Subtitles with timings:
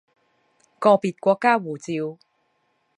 [0.03, 0.03] 個
[0.95, 2.17] 別國家護照